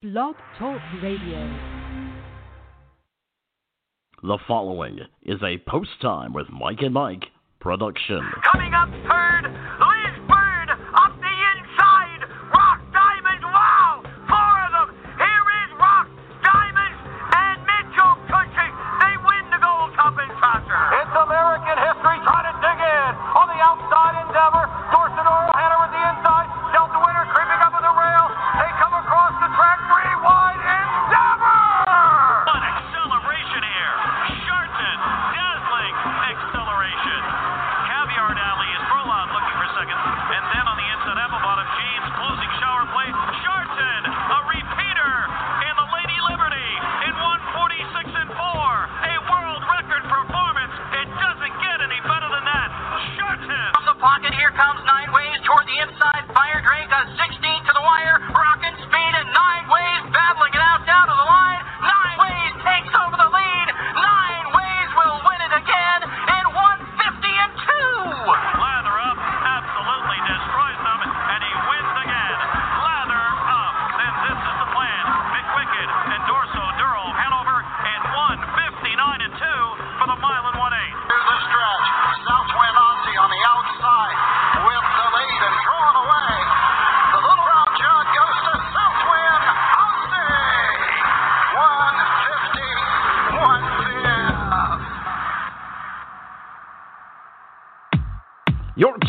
[0.00, 1.58] Blog Talk Radio.
[4.22, 7.24] The following is a post time with Mike and Mike
[7.58, 8.20] production.
[8.52, 9.50] Coming up third,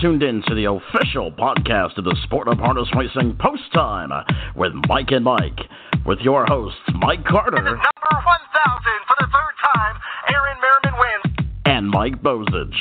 [0.02, 4.10] tuned in to the official podcast of the Sport of Harness Racing Post Time
[4.56, 5.60] with Mike and Mike,
[6.06, 7.82] with your hosts Mike Carter Number 1,000
[9.08, 9.96] for the third time.
[10.34, 11.50] Aaron Merriman wins.
[11.66, 12.76] and Mike Bozich.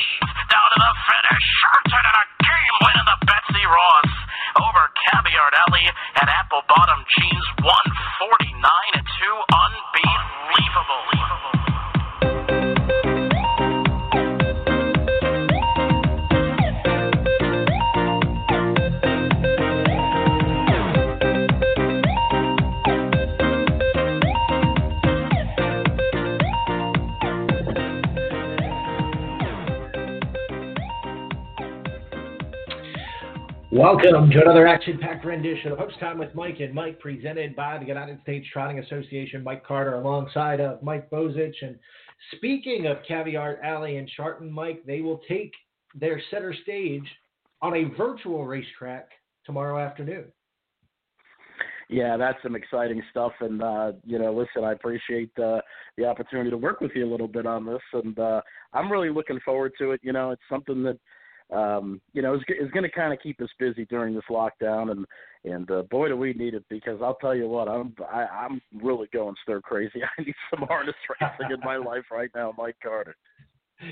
[33.91, 37.87] Welcome to another action-packed rendition of Post Time with Mike and Mike, presented by the
[37.87, 39.43] United States Trotting Association.
[39.43, 41.55] Mike Carter, alongside of Mike Bozich.
[41.63, 41.75] And
[42.35, 45.51] speaking of Caviart Ally and Shartin, Mike, they will take
[45.95, 47.01] their center stage
[47.63, 49.09] on a virtual racetrack
[49.43, 50.25] tomorrow afternoon.
[51.89, 53.31] Yeah, that's some exciting stuff.
[53.39, 55.61] And uh, you know, listen, I appreciate uh,
[55.97, 59.09] the opportunity to work with you a little bit on this, and uh, I'm really
[59.09, 60.01] looking forward to it.
[60.03, 60.99] You know, it's something that
[61.51, 64.91] um, you know is, is going to kind of keep us busy during this lockdown,
[64.91, 65.05] and
[65.45, 68.61] and uh, boy, do we need it because I'll tell you what, I'm I, I'm
[68.81, 70.01] really going stir crazy.
[70.17, 73.15] I need some harness racing in my life right now, Mike Carter.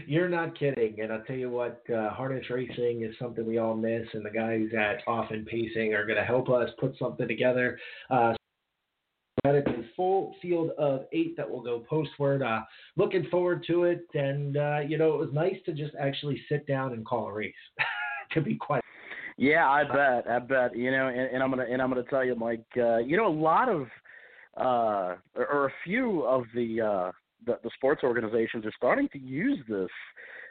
[0.05, 0.99] You're not kidding.
[1.01, 4.29] And I'll tell you what, uh, harness racing is something we all miss, and the
[4.29, 7.79] guys at Often Pacing are going to help us put something together.
[8.09, 8.33] Uh,
[9.47, 12.41] Got a full field of eight that will go postward.
[12.41, 12.59] Uh,
[12.97, 16.67] looking forward to it, and uh, you know it was nice to just actually sit
[16.67, 17.53] down and call a race.
[18.33, 18.83] to be quite
[19.37, 20.29] Yeah, I bet.
[20.29, 20.75] I bet.
[20.75, 22.65] You know, and, and I'm gonna and I'm gonna tell you, Mike.
[22.75, 23.87] Uh, you know, a lot of
[24.57, 27.11] uh, or, or a few of the, uh,
[27.45, 29.87] the the sports organizations are starting to use this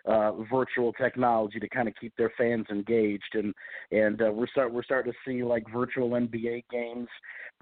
[0.06, 3.55] uh, virtual technology to kind of keep their fans engaged, and
[3.91, 7.09] and uh, we're start we're starting to see like virtual NBA games.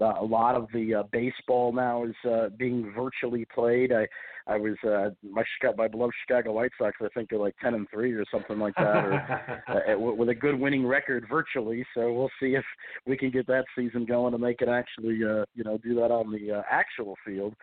[0.01, 3.93] Uh, a lot of the uh, baseball now is uh, being virtually played.
[3.93, 4.07] I
[4.47, 6.97] I was uh, my Chicago, my beloved Chicago White Sox.
[7.01, 10.35] I think they're like ten and three or something like that, or uh, with a
[10.35, 11.85] good winning record virtually.
[11.95, 12.65] So we'll see if
[13.07, 16.11] we can get that season going and they can actually uh, you know do that
[16.11, 17.55] on the uh, actual field.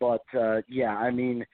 [0.00, 1.44] But uh, yeah, I mean,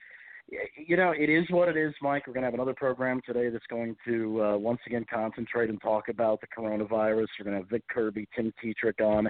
[0.87, 2.27] you know, it is what it is, Mike.
[2.27, 5.81] We're going to have another program today that's going to uh, once again concentrate and
[5.81, 7.27] talk about the coronavirus.
[7.39, 9.29] We're going to have Vic Kirby, Tim Tetrick on,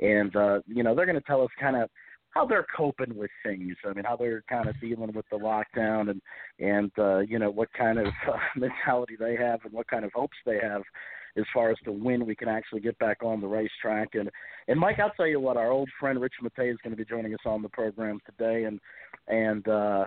[0.00, 1.88] and uh, you know they're going to tell us kind of
[2.30, 3.74] how they're coping with things.
[3.84, 6.22] I mean, how they're kind of dealing with the lockdown and
[6.58, 10.12] and uh, you know what kind of uh, mentality they have and what kind of
[10.14, 10.82] hopes they have
[11.36, 14.14] as far as to when we can actually get back on the racetrack.
[14.14, 14.30] And
[14.66, 17.08] and Mike, I'll tell you what, our old friend Rich Mattei is going to be
[17.08, 18.80] joining us on the program today, and
[19.28, 20.04] and uh,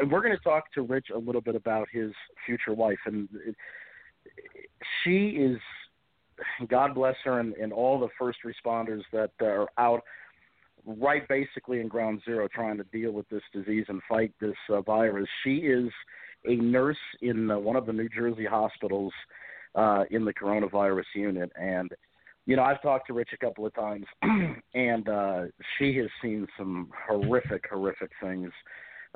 [0.00, 2.12] and we're going to talk to Rich a little bit about his
[2.44, 3.28] future wife, and
[5.02, 5.58] she is.
[6.68, 10.02] God bless her and, and all the first responders that are out
[10.84, 14.82] right basically in ground zero trying to deal with this disease and fight this uh,
[14.82, 15.26] virus.
[15.42, 15.90] She is
[16.44, 19.14] a nurse in uh, one of the New Jersey hospitals
[19.74, 21.90] uh, in the coronavirus unit, and
[22.46, 24.06] you know, I've talked to Rich a couple of times,
[24.74, 25.42] and uh,
[25.76, 28.50] she has seen some horrific, horrific things.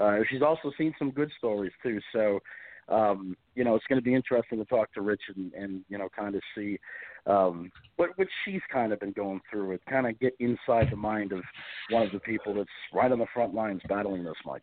[0.01, 2.01] Uh, she's also seen some good stories too.
[2.13, 2.41] So,
[2.89, 5.99] um, you know, it's going to be interesting to talk to Rich and, and you
[5.99, 6.79] know, kind of see
[7.27, 9.73] um, what what she's kind of been going through.
[9.73, 11.43] It kind of get inside the mind of
[11.91, 14.63] one of the people that's right on the front lines battling this, Mike.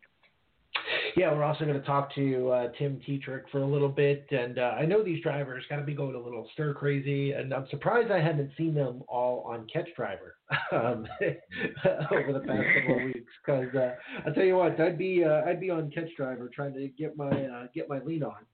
[1.15, 4.59] Yeah, we're also going to talk to uh, Tim Tetrick for a little bit, and
[4.59, 7.68] uh, I know these drivers got to be going a little stir crazy, and I'm
[7.69, 10.35] surprised I haven't seen them all on Catch Driver
[10.71, 11.07] um,
[12.12, 13.31] over the past couple of weeks.
[13.45, 13.95] Because uh,
[14.25, 17.18] I tell you what, I'd be uh, I'd be on Catch Driver trying to get
[17.18, 18.45] my uh, get my lead on.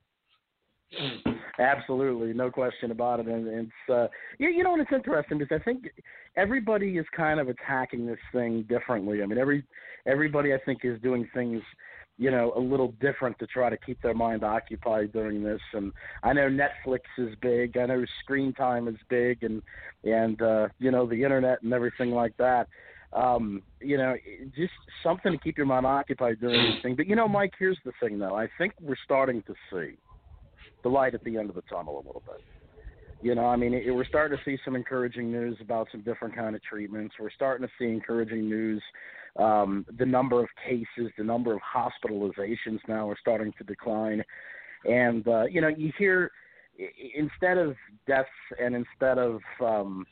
[1.60, 3.28] Absolutely, no question about it.
[3.28, 4.80] And it's uh, you, you know what?
[4.80, 5.86] It's interesting because I think
[6.36, 9.22] everybody is kind of attacking this thing differently.
[9.22, 9.64] I mean, every
[10.06, 11.62] everybody I think is doing things
[12.18, 15.62] you know, a little different to try to keep their mind occupied during this.
[15.74, 17.78] And I know Netflix is big.
[17.78, 19.62] I know screen time is big, and
[20.04, 22.68] and uh, you know the internet and everything like that.
[23.14, 24.16] Um, you know,
[24.56, 24.74] just
[25.04, 26.96] something to keep your mind occupied during this thing.
[26.96, 28.36] But you know, Mike, here's the thing, though.
[28.36, 29.98] I think we're starting to see
[30.84, 32.44] the light at the end of the tunnel a little bit.
[33.22, 36.36] You know, I mean, it, we're starting to see some encouraging news about some different
[36.36, 37.16] kind of treatments.
[37.20, 38.84] We're starting to see encouraging news
[39.38, 44.24] um, the number of cases, the number of hospitalizations now are starting to decline.
[44.86, 46.32] And, uh, you know, you hear
[47.16, 47.76] instead of
[48.08, 50.06] deaths and instead of um,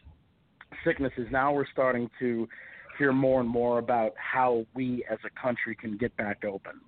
[0.84, 2.48] sicknesses, now we're starting to
[2.98, 6.80] hear more and more about how we as a country can get back open.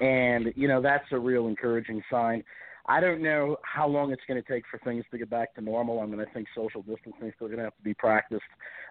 [0.00, 2.42] And, you know, that's a real encouraging sign.
[2.86, 5.60] I don't know how long it's going to take for things to get back to
[5.60, 6.00] normal.
[6.00, 8.42] I mean, I think social distancing is still going to have to be practiced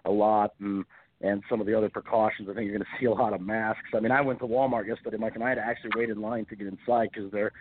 [0.04, 0.84] a lot, and
[1.20, 2.48] and some of the other precautions.
[2.50, 3.90] I think you're going to see a lot of masks.
[3.94, 6.20] I mean, I went to Walmart yesterday, Mike, and I had to actually wait in
[6.20, 7.52] line to get inside because they're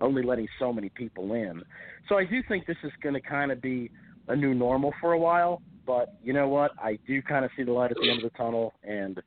[0.00, 1.62] only letting so many people in.
[2.08, 3.90] So I do think this is going to kind of be
[4.28, 5.62] a new normal for a while.
[5.86, 6.72] But you know what?
[6.78, 9.20] I do kind of see the light at the end of the tunnel, and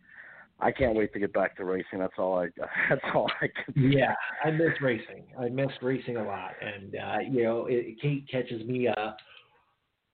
[0.59, 1.99] I can't wait to get back to racing.
[1.99, 2.47] That's all I.
[2.89, 3.73] That's all I can.
[3.73, 3.97] Say.
[3.97, 5.23] Yeah, I miss racing.
[5.37, 8.87] I miss racing a lot, and uh, you know, it, Kate catches me.
[8.87, 9.11] Uh,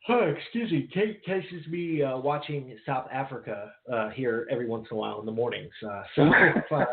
[0.10, 0.90] Oh, excuse me.
[0.92, 5.28] Kate catches me uh, watching South Africa uh, here every once in a while in
[5.28, 5.72] the mornings.
[5.88, 6.32] Uh, so,
[6.76, 6.86] uh,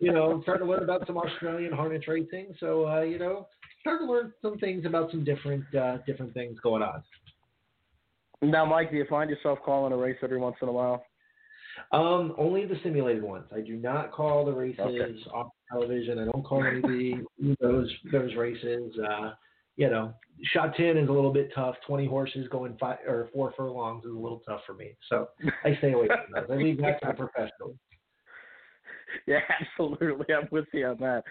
[0.00, 2.54] you know, I'm starting to learn about some Australian harness racing.
[2.58, 3.46] So, uh, you know,
[3.80, 7.02] starting to learn some things about some different uh, different things going on.
[8.42, 11.04] Now, Mike, do you find yourself calling a race every once in a while?
[11.92, 13.46] Um, only the simulated ones.
[13.54, 15.14] I do not call the races okay.
[15.32, 16.18] off television.
[16.18, 18.92] I don't call any of the, those those races.
[18.98, 19.30] Uh,
[19.78, 20.12] you know,
[20.52, 21.76] shot 10 is a little bit tough.
[21.86, 24.96] 20 horses going five or four furlongs is a little tough for me.
[25.08, 25.28] So
[25.64, 26.50] I stay away from those.
[26.50, 27.76] I leave that to the professionals.
[29.26, 30.34] Yeah, absolutely.
[30.34, 31.22] I'm with you on that.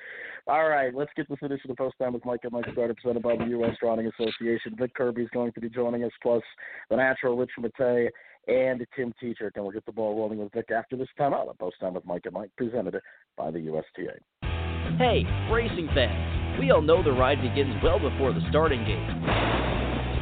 [0.47, 3.21] All right, let's get this edition of Post Time with Mike and Mike Starter presented
[3.21, 3.75] by the U.S.
[3.79, 4.75] Trotting Association.
[4.79, 6.41] Vic Kirby is going to be joining us, plus
[6.89, 8.09] the natural Rich Mattei
[8.47, 11.49] and Tim Tetrick, and we'll get the ball rolling with Vic after this time out
[11.49, 12.99] of Post Time with Mike and Mike, presented
[13.37, 14.17] by the USTA.
[14.97, 16.36] Hey, racing fans.
[16.59, 19.07] We all know the ride begins well before the starting gate.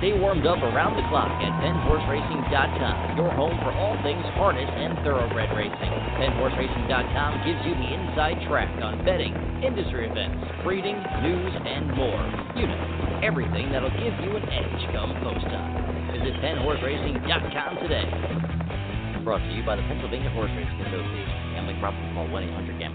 [0.04, 5.00] Stay warmed up around the clock at PennHorseRacing.com, your home for all things harness and
[5.08, 5.92] thoroughbred racing.
[6.20, 9.32] PennHorseRacing.com gives you the inside track on betting,
[9.64, 10.36] industry events,
[10.68, 12.20] breeding, news, and more.
[12.60, 12.84] You know,
[13.24, 16.12] everything that'll give you an edge come post time.
[16.12, 18.12] Visit PennHorseRacing.com today.
[19.24, 21.56] Brought to you by the Pennsylvania Horse Racing Association.
[21.56, 22.04] Gambling problem?
[22.14, 22.95] Call 1-800-GAMBLER.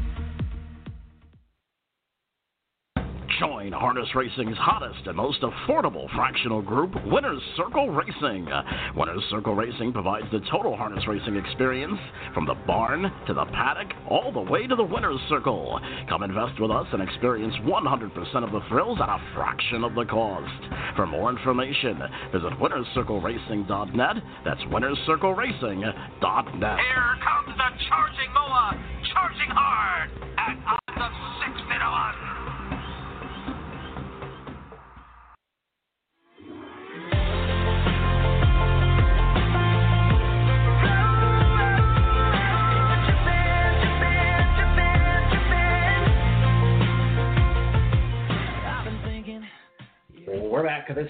[3.39, 8.47] Join Harness Racing's hottest and most affordable fractional group, Winners Circle Racing.
[8.95, 11.99] Winners Circle Racing provides the total harness racing experience
[12.33, 15.79] from the barn to the paddock all the way to the Winners Circle.
[16.09, 20.05] Come invest with us and experience 100% of the thrills at a fraction of the
[20.05, 20.51] cost.
[20.95, 21.99] For more information,
[22.31, 24.15] visit winnerscircleracing.net.
[24.43, 26.79] That's winnerscircleracing.net.
[26.79, 28.33] Here comes the charging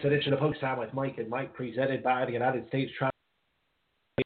[0.02, 3.12] This edition of Post Time with Mike and Mike, presented by the United States Travel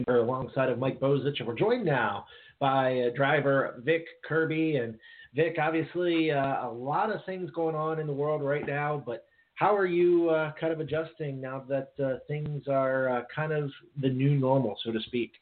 [0.07, 2.25] alongside of Mike Bozich, and we're joined now
[2.61, 4.77] by uh, driver Vic Kirby.
[4.77, 4.95] And
[5.35, 9.25] Vic, obviously, uh, a lot of things going on in the world right now, but
[9.55, 13.69] how are you uh, kind of adjusting now that uh, things are uh, kind of
[14.01, 15.33] the new normal, so to speak?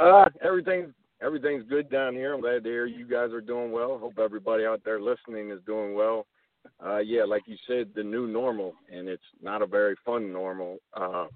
[0.00, 2.34] Uh, everything's everything's good down here.
[2.34, 3.98] I'm glad to hear you guys are doing well.
[3.98, 6.26] Hope everybody out there listening is doing well.
[6.84, 10.78] Uh, yeah, like you said, the new normal, and it's not a very fun normal.
[10.94, 11.26] Uh,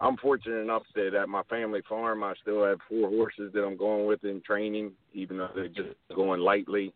[0.00, 3.76] I'm fortunate enough that at my family farm, I still have four horses that I'm
[3.76, 6.92] going with in training, even though they're just going lightly.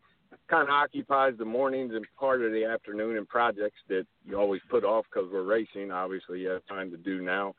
[0.48, 4.60] Kind of occupies the mornings and part of the afternoon in projects that you always
[4.70, 5.90] put off because we're racing.
[5.90, 7.54] Obviously, you have time to do now.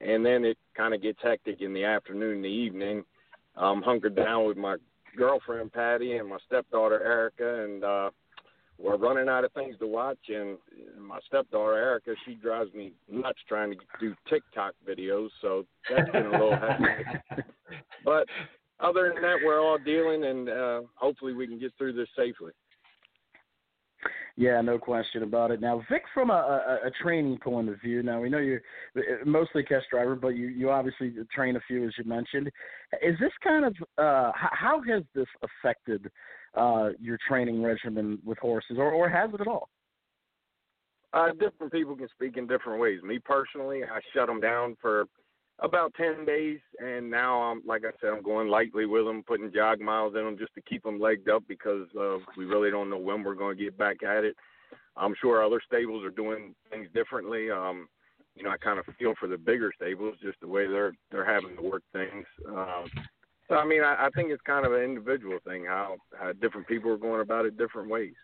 [0.00, 3.04] And then it kind of gets hectic in the afternoon, the evening.
[3.56, 4.76] I'm hunkered down with my
[5.16, 8.10] girlfriend Patty and my stepdaughter Erica, and uh,
[8.82, 10.18] we're running out of things to watch.
[10.28, 10.56] And
[10.98, 16.26] my stepdaughter Erica, she drives me nuts trying to do TikTok videos, so that's been
[16.26, 17.44] a little hectic.
[18.04, 18.26] but
[18.80, 22.52] other than that, we're all dealing, and uh, hopefully we can get through this safely.
[24.36, 25.60] Yeah, no question about it.
[25.60, 28.62] Now, Vic, from a, a, a training point of view, now we know you're
[29.26, 32.50] mostly test driver, but you, you obviously train a few, as you mentioned.
[33.02, 36.10] Is this kind of uh, how has this affected
[36.54, 39.68] uh, your training regimen with horses, or, or has it at all?
[41.12, 43.02] Uh, different people can speak in different ways.
[43.02, 45.06] Me personally, I shut them down for
[45.62, 49.52] about 10 days and now i'm like i said i'm going lightly with them putting
[49.52, 52.90] jog miles in them just to keep them legged up because uh, we really don't
[52.90, 54.34] know when we're going to get back at it
[54.96, 57.88] i'm sure other stables are doing things differently um
[58.34, 61.30] you know i kind of feel for the bigger stables just the way they're they're
[61.30, 62.86] having to work things um
[63.50, 66.66] so i mean i, I think it's kind of an individual thing how, how different
[66.66, 68.14] people are going about it different ways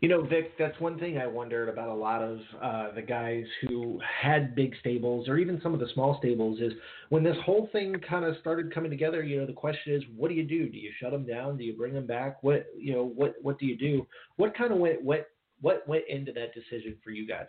[0.00, 3.44] you know, Vic, that's one thing I wondered about a lot of uh, the guys
[3.62, 6.72] who had big stables or even some of the small stables is
[7.08, 10.28] when this whole thing kind of started coming together, you know, the question is, what
[10.28, 10.68] do you do?
[10.68, 11.56] Do you shut them down?
[11.56, 12.42] Do you bring them back?
[12.42, 14.06] What, you know, what, what do you do?
[14.36, 15.28] What kind of went, what,
[15.60, 17.46] what went into that decision for you guys?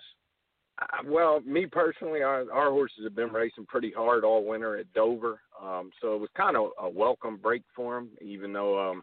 [0.81, 4.91] Uh, well, me personally, our, our horses have been racing pretty hard all winter at
[4.93, 8.09] Dover, um, so it was kind of a welcome break for them.
[8.21, 9.01] Even though um,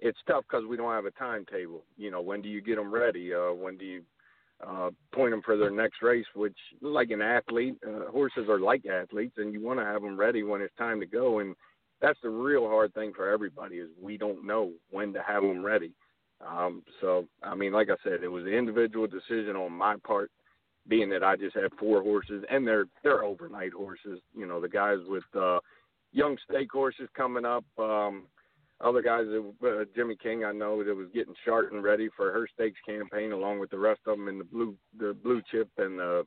[0.00, 1.84] it's tough because we don't have a timetable.
[1.96, 3.32] You know, when do you get them ready?
[3.32, 4.02] Uh, when do you
[4.66, 6.26] uh, point them for their next race?
[6.34, 10.16] Which, like an athlete, uh, horses are like athletes, and you want to have them
[10.16, 11.38] ready when it's time to go.
[11.38, 11.54] And
[12.00, 15.64] that's the real hard thing for everybody is we don't know when to have them
[15.64, 15.92] ready.
[16.44, 20.30] Um, so, I mean, like I said, it was an individual decision on my part,
[20.88, 24.18] being that I just have four horses, and they're they're overnight horses.
[24.36, 25.60] You know, the guys with uh,
[26.12, 27.64] young stake horses coming up.
[27.78, 28.24] Um,
[28.80, 29.26] other guys,
[29.64, 33.60] uh, Jimmy King, I know that was getting Shartin ready for her stakes campaign, along
[33.60, 36.26] with the rest of them in the blue, the blue chip and the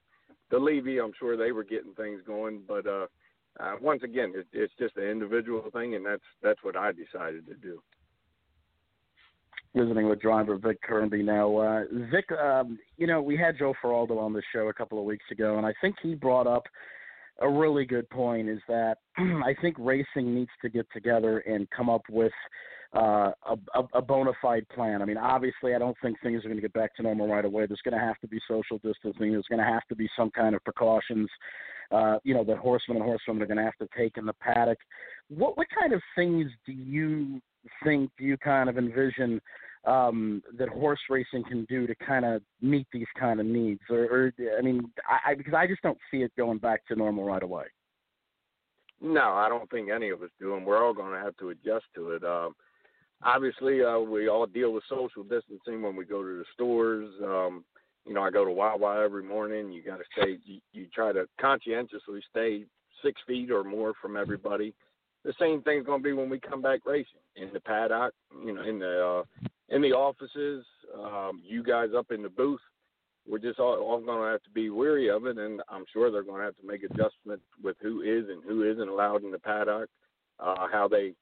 [0.51, 0.99] the Levy.
[0.99, 3.07] I'm sure they were getting things going, but uh,
[3.59, 7.45] uh, once again, it, it's just an individual thing, and that's that's what I decided
[7.47, 7.81] to do.
[9.75, 11.57] Visiting with driver Vic Kirby now.
[11.57, 15.03] Uh, Vic, um, you know, we had Joe Faraldo on the show a couple of
[15.03, 16.63] weeks ago, and I think he brought up
[17.41, 21.89] a really good point is that I think racing needs to get together and come
[21.89, 22.31] up with
[22.95, 25.01] uh, a, a bona fide plan.
[25.01, 27.43] I mean, obviously, I don't think things are going to get back to normal right
[27.43, 27.65] away.
[27.65, 29.31] There's going to have to be social distancing.
[29.31, 31.29] There's going to have to be some kind of precautions.
[31.91, 34.33] Uh, you know, that horsemen and horsewomen are going to have to take in the
[34.33, 34.77] paddock.
[35.29, 37.41] What what kind of things do you
[37.83, 38.11] think?
[38.17, 39.41] Do you kind of envision
[39.85, 43.81] um, that horse racing can do to kind of meet these kind of needs?
[43.89, 46.95] Or, or I mean, I, I because I just don't see it going back to
[46.95, 47.65] normal right away.
[49.01, 51.49] No, I don't think any of us do, and we're all going to have to
[51.49, 52.23] adjust to it.
[52.23, 52.55] Um,
[53.21, 57.09] obviously, uh, we all deal with social distancing when we go to the stores.
[57.23, 57.65] Um,
[58.05, 59.71] you know, I go to Wawa every morning.
[59.71, 60.37] You got to stay.
[60.45, 62.65] You, you try to conscientiously stay
[63.03, 64.73] six feet or more from everybody.
[65.23, 68.13] The same thing's going to be when we come back racing in the paddock.
[68.43, 70.65] You know, in the uh, in the offices,
[70.97, 72.59] um, you guys up in the booth,
[73.27, 76.11] we're just all, all going to have to be weary of it, and I'm sure
[76.11, 79.31] they're going to have to make adjustments with who is and who isn't allowed in
[79.31, 79.89] the paddock,
[80.39, 81.13] uh, how they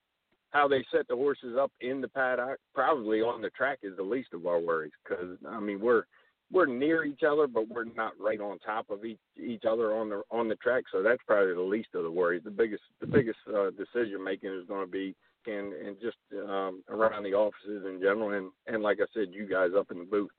[0.50, 2.60] how they set the horses up in the paddock.
[2.76, 6.04] Probably on the track is the least of our worries because I mean we're
[6.52, 10.10] we're near each other, but we're not right on top of each each other on
[10.10, 10.84] the on the track.
[10.92, 12.44] So that's probably the least of the worries.
[12.44, 15.16] The biggest the biggest uh, decision making is going to be
[15.48, 16.18] and and just
[16.50, 20.00] um, around the offices in general, and and like I said, you guys up in
[20.00, 20.32] the booth.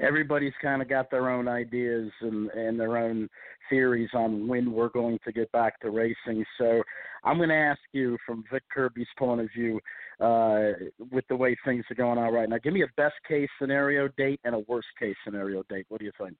[0.00, 3.28] everybody's kind of got their own ideas and and their own
[3.70, 6.44] theories on when we're going to get back to racing.
[6.58, 6.82] So
[7.24, 9.80] I'm going to ask you from Vic Kirby's point of view,
[10.20, 10.72] uh,
[11.10, 12.58] with the way things are going on right now.
[12.62, 15.86] Give me a best case scenario date and a worst case scenario date.
[15.88, 16.36] What do you think?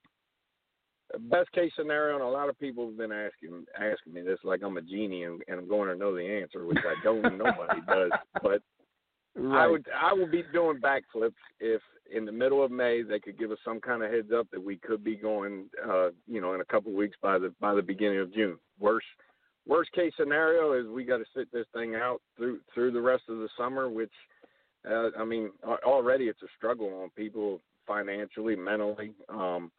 [1.21, 4.63] Best case scenario, and a lot of people have been asking asking me this like
[4.63, 7.39] I'm a genie and, and I'm going to know the answer, which I don't.
[7.39, 8.63] nobody does, but
[9.35, 9.65] Right.
[9.65, 11.81] I would I would be doing backflips if
[12.15, 14.63] in the middle of May they could give us some kind of heads up that
[14.63, 17.75] we could be going uh you know in a couple of weeks by the by
[17.75, 18.59] the beginning of June.
[18.79, 19.07] Worst
[19.67, 23.23] worst case scenario is we got to sit this thing out through through the rest
[23.31, 24.13] of the summer which
[24.87, 29.73] uh, I mean already it's a struggle on people financially, mentally um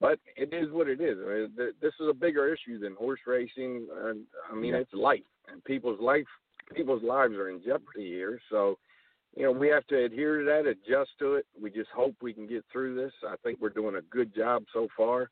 [0.00, 1.18] but it is what it is.
[1.24, 3.86] I mean, th- this is a bigger issue than horse racing.
[4.04, 6.26] And I mean, it's life, and people's life,
[6.74, 8.40] people's lives are in jeopardy here.
[8.50, 8.78] So,
[9.36, 11.46] you know, we have to adhere to that, adjust to it.
[11.60, 13.12] We just hope we can get through this.
[13.28, 15.30] I think we're doing a good job so far.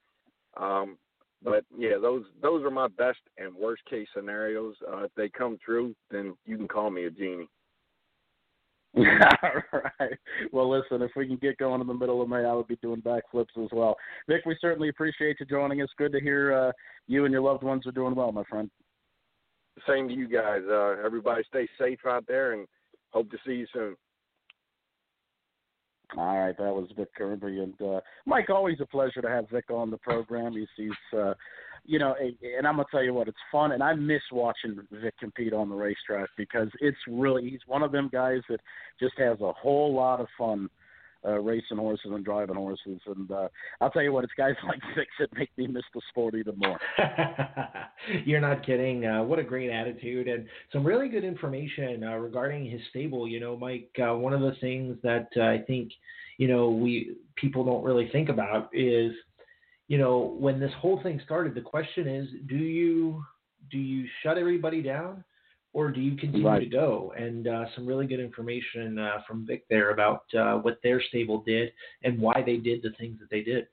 [0.56, 0.98] Um,
[1.42, 4.74] but yeah, those those are my best and worst case scenarios.
[4.86, 7.48] Uh, if they come true, then you can call me a genie.
[8.96, 10.18] All right.
[10.52, 12.76] Well, listen, if we can get going in the middle of May, I would be
[12.76, 13.96] doing backflips as well.
[14.28, 15.88] Vic, we certainly appreciate you joining us.
[15.98, 16.72] Good to hear uh,
[17.06, 18.70] you and your loved ones are doing well, my friend.
[19.86, 20.62] Same to you guys.
[20.68, 22.66] Uh, everybody stay safe out there, and
[23.10, 23.96] hope to see you soon.
[26.16, 28.48] All right, that was Vic Kirby and uh, Mike.
[28.48, 30.52] Always a pleasure to have Vic on the program.
[30.52, 31.34] He's, he's uh,
[31.84, 35.14] you know, and I'm gonna tell you what, it's fun, and I miss watching Vic
[35.18, 38.60] compete on the racetrack because it's really he's one of them guys that
[39.00, 40.68] just has a whole lot of fun
[41.26, 43.00] uh, racing horses and driving horses.
[43.06, 43.48] And uh,
[43.80, 46.56] I'll tell you what, it's guys like Vic that make me miss the sport even
[46.58, 46.78] more.
[48.24, 49.06] You're not kidding.
[49.06, 53.26] Uh, what a great attitude and some really good information uh, regarding his stable.
[53.26, 55.90] You know, Mike, uh, one of the things that uh, I think,
[56.38, 59.12] you know, we people don't really think about is,
[59.88, 63.24] you know, when this whole thing started, the question is, do you
[63.70, 65.24] do you shut everybody down
[65.72, 66.60] or do you continue Right.
[66.60, 67.12] to go?
[67.16, 71.42] And uh, some really good information uh, from Vic there about uh, what their stable
[71.44, 71.72] did
[72.04, 73.66] and why they did the things that they did.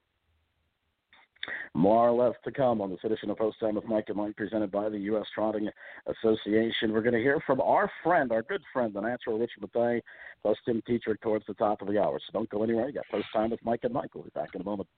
[1.73, 4.71] More left to come on this edition of Post Time with Mike and Mike, presented
[4.71, 5.25] by the U.S.
[5.35, 5.69] Trotting
[6.07, 6.91] Association.
[6.91, 10.01] We're going to hear from our friend, our good friend, the natural Rich Mattei,
[10.41, 12.19] plus Tim Tetrick towards the top of the hour.
[12.19, 12.87] So don't go anywhere.
[12.87, 14.15] You got Post Time with Mike and Mike.
[14.15, 14.89] We'll be back in a moment.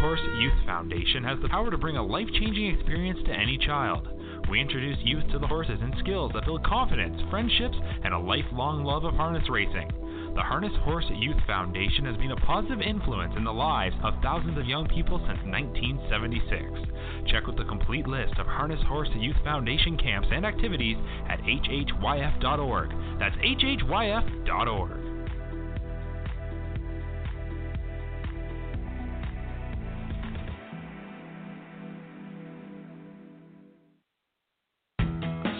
[0.00, 4.08] Horse Youth Foundation has the power to bring a life changing experience to any child.
[4.50, 8.84] We introduce youth to the horses and skills that build confidence, friendships, and a lifelong
[8.84, 9.90] love of harness racing.
[10.34, 14.58] The Harness Horse Youth Foundation has been a positive influence in the lives of thousands
[14.58, 17.30] of young people since 1976.
[17.30, 20.96] Check out the complete list of Harness Horse Youth Foundation camps and activities
[21.28, 22.90] at hhyf.org.
[23.18, 25.11] That's hhyf.org.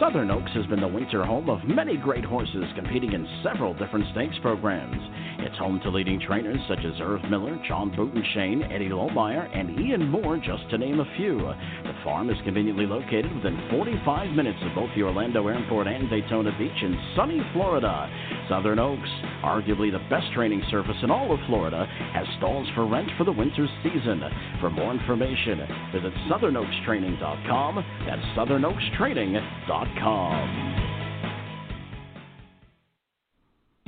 [0.03, 4.05] Southern Oaks has been the winter home of many great horses competing in several different
[4.11, 4.99] stakes programs.
[5.39, 10.09] It's home to leading trainers such as Erv Miller, John Butenschoen, Eddie Lohmeyer, and Ian
[10.11, 11.39] Moore, just to name a few.
[11.39, 16.51] The farm is conveniently located within 45 minutes of both the Orlando Airport and Daytona
[16.59, 18.11] Beach in sunny Florida.
[18.49, 19.09] Southern Oaks,
[19.45, 23.31] arguably the best training surface in all of Florida, has stalls for rent for the
[23.31, 24.21] winter season.
[24.61, 25.63] For more information,
[25.95, 27.85] visit southernoakstraining.com.
[28.05, 29.92] That's southernoakstraining.com.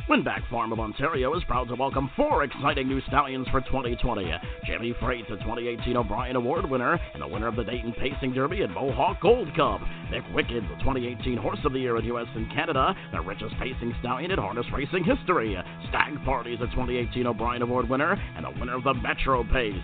[0.08, 4.30] Winbak Farm of Ontario is proud to welcome four exciting new stallions for 2020.
[4.66, 8.60] Jimmy Freight, the 2018 O'Brien Award winner and the winner of the Dayton Pacing Derby
[8.62, 9.80] and Mohawk Gold Cup.
[10.10, 12.26] Nick Wicked, the 2018 Horse of the Year in U.S.
[12.36, 15.56] and Canada, the richest pacing stallion in harness racing history.
[15.88, 19.74] Stag Party, the 2018 O'Brien Award winner and the winner of the Metro Pace.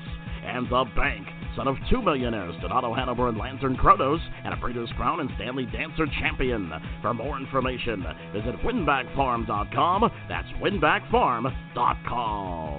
[0.45, 1.27] And the Bank,
[1.57, 5.67] son of two millionaires, Donato Hanover and Lantern Kronos, and a Breeders' Crown and Stanley
[5.67, 6.73] Dancer champion.
[7.03, 10.11] For more information, visit winbakfarm.com.
[10.29, 12.70] That's winbakfarm.com.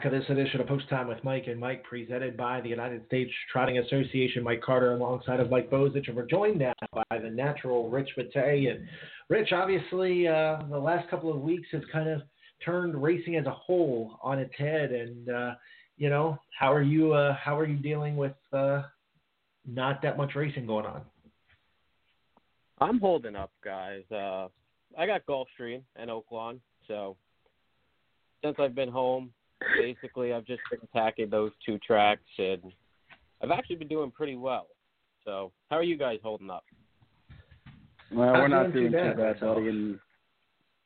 [0.00, 3.04] back at this edition of Post Time with Mike and Mike, presented by the United
[3.06, 4.42] States Trotting Association.
[4.42, 8.68] Mike Carter alongside of Mike Bozich, and we're joined now by the natural Rich Mattei.
[8.68, 8.86] And
[9.28, 12.22] Rich, obviously, uh, the last couple of weeks have kind of
[12.64, 15.54] turned racing as a whole on its head, and uh,
[15.98, 17.12] you know, how are you?
[17.12, 18.82] Uh, how are you dealing with uh,
[19.66, 21.02] not that much racing going on?
[22.80, 24.04] I'm holding up, guys.
[24.10, 24.48] Uh,
[24.96, 27.18] I got Gulfstream and Oaklawn, so
[28.42, 29.32] since I've been home,
[29.80, 32.72] basically I've just been attacking those two tracks, and
[33.42, 34.66] I've actually been doing pretty well.
[35.24, 36.64] So, how are you guys holding up?
[38.12, 39.68] Well, we're not doing doing too too bad, bad, buddy.
[39.68, 39.98] And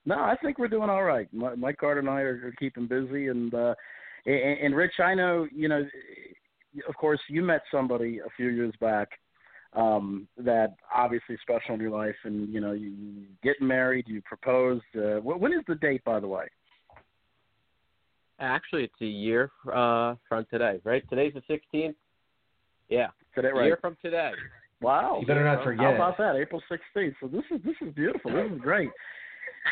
[0.04, 1.32] no, I think we're doing all right.
[1.32, 3.74] Mi- Mike Carter and I are, are keeping busy, and uh,
[4.26, 5.86] and, and Rich, I know you know.
[6.88, 9.08] Of course, you met somebody a few years back
[9.74, 14.20] um, that obviously special in your life, and you know you, you get married, you
[14.22, 14.84] proposed.
[14.96, 16.46] Uh, when is the date, by the way?
[18.40, 21.02] Actually, it's a year uh, from today, right?
[21.08, 21.94] Today's the 16th.
[22.88, 23.66] Yeah, Today, a right?
[23.66, 24.32] year from today.
[24.80, 25.18] Wow.
[25.20, 25.84] You better not forget.
[25.84, 26.36] How about that?
[26.36, 27.14] April 16th.
[27.20, 28.30] So this is this is beautiful.
[28.32, 28.90] This is great.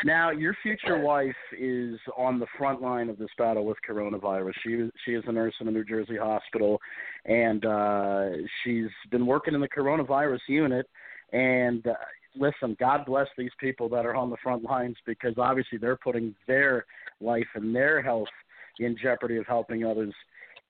[0.05, 4.53] Now, your future wife is on the front line of this battle with coronavirus.
[4.63, 6.79] She she is a nurse in a New Jersey hospital,
[7.25, 8.29] and uh,
[8.63, 10.89] she's been working in the coronavirus unit.
[11.31, 11.93] And uh,
[12.35, 16.33] listen, God bless these people that are on the front lines because obviously they're putting
[16.47, 16.85] their
[17.21, 18.27] life and their health
[18.79, 20.13] in jeopardy of helping others.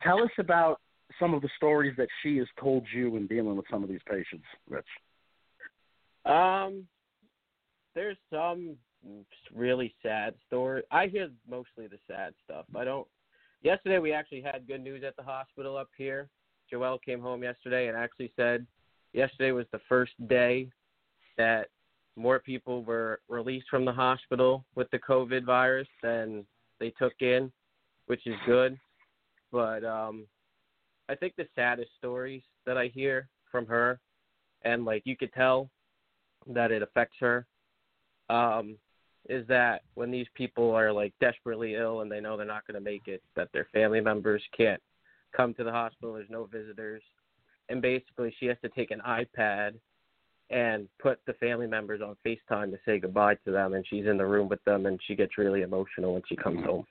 [0.02, 0.80] Tell us about
[1.20, 4.02] some of the stories that she has told you in dealing with some of these
[4.10, 4.86] patients, Rich.
[6.26, 6.88] Um,
[7.96, 8.78] there's some
[9.54, 10.84] really sad story.
[10.92, 12.66] I hear mostly the sad stuff.
[12.76, 13.08] I don't.
[13.62, 16.30] Yesterday we actually had good news at the hospital up here.
[16.72, 18.66] Joelle came home yesterday and actually said
[19.14, 20.70] yesterday was the first day
[21.38, 21.68] that
[22.16, 26.46] more people were released from the hospital with the COVID virus than
[26.80, 27.52] they took in,
[28.08, 28.78] which is good.
[29.52, 30.26] But um
[31.10, 34.00] I think the saddest stories that I hear from her
[34.64, 35.70] and like you could tell
[36.48, 37.46] that it affects her
[38.30, 38.78] um
[39.30, 42.76] is that when these people are like desperately ill and they know they're not going
[42.76, 44.82] to make it that their family members can't
[45.36, 47.02] come to the hospital there's no visitors
[47.70, 49.74] and basically she has to take an iPad
[50.50, 54.18] and put the family members on FaceTime to say goodbye to them and she's in
[54.18, 56.86] the room with them and she gets really emotional when she comes home.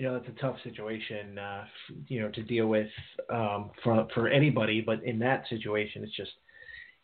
[0.00, 1.64] You know, it's a tough situation, uh,
[2.08, 2.88] you know, to deal with
[3.28, 4.80] um, for for anybody.
[4.80, 6.30] But in that situation, it's just,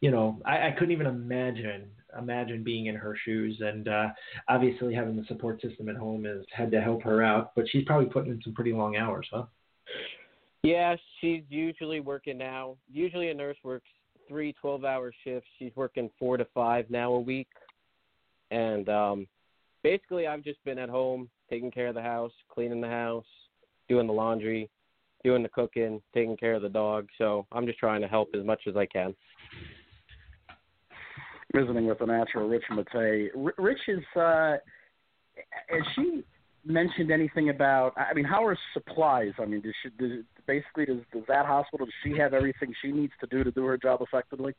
[0.01, 3.61] you know, I, I couldn't even imagine imagine being in her shoes.
[3.61, 4.07] And uh,
[4.49, 7.55] obviously, having the support system at home has had to help her out.
[7.55, 9.45] But she's probably putting in some pretty long hours, huh?
[10.63, 12.79] Yeah, she's usually working now.
[12.91, 13.91] Usually a nurse works
[14.27, 15.51] three 12 hour shifts.
[15.59, 17.49] She's working four to five now a week.
[18.51, 19.27] And um,
[19.87, 23.25] basically, I've just been at home taking care of the house, cleaning the house,
[23.89, 24.69] doing the laundry,
[25.23, 27.07] doing the cooking, taking care of the dog.
[27.19, 29.15] So I'm just trying to help as much as I can.
[31.55, 33.29] Visiting with the natural Rich Mattei.
[33.59, 34.57] Rich is, uh,
[35.69, 36.25] has she
[36.65, 39.35] mentioned anything about, I mean, how are supplies?
[39.39, 40.19] I mean, does she, does,
[40.49, 43.65] basically, does, does that hospital, does she have everything she needs to do to do
[43.65, 44.53] her job effectively?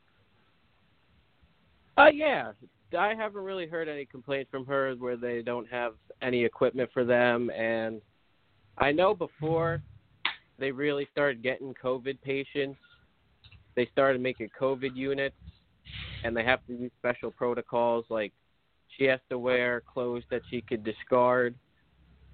[1.98, 2.52] Uh, yeah.
[2.96, 7.04] I haven't really heard any complaints from her where they don't have any equipment for
[7.04, 7.50] them.
[7.50, 8.00] And
[8.78, 9.82] I know before
[10.58, 12.78] they really started getting COVID patients,
[13.76, 15.36] they started making COVID units,
[16.24, 18.04] and they have to use special protocols.
[18.08, 18.32] Like
[18.96, 21.54] she has to wear clothes that she could discard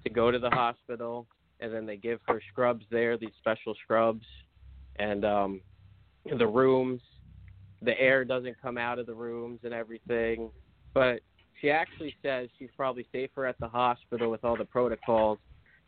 [0.03, 1.27] to go to the hospital,
[1.59, 4.25] and then they give her scrubs there, these special scrubs,
[4.97, 5.61] and um,
[6.37, 7.01] the rooms
[7.85, 10.49] the air doesn't come out of the rooms and everything.
[10.93, 11.19] But
[11.61, 15.39] she actually says she's probably safer at the hospital with all the protocols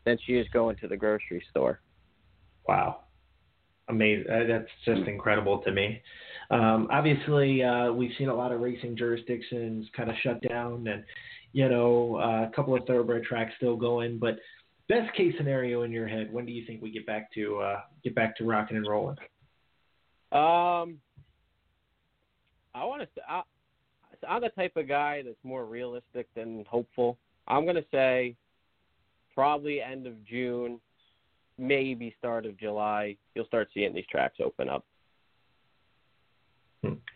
[0.04, 1.80] than she is going to the grocery store.
[2.66, 3.00] Wow.
[3.88, 4.30] Amazing.
[4.30, 6.02] Uh, That's just incredible to me.
[6.50, 11.04] Um, obviously, uh, we've seen a lot of racing jurisdictions kind of shut down and,
[11.52, 14.18] you know, uh, a couple of thoroughbred tracks still going.
[14.18, 14.38] But
[14.88, 17.80] best case scenario in your head, when do you think we get back to uh,
[18.04, 19.16] get back to rocking and rolling?
[20.32, 20.98] Um,
[22.78, 23.08] I want to.
[23.28, 23.42] I,
[24.28, 27.16] I'm the type of guy that's more realistic than hopeful.
[27.46, 28.36] I'm gonna say
[29.34, 30.80] probably end of June,
[31.58, 33.16] maybe start of July.
[33.34, 34.84] You'll start seeing these tracks open up.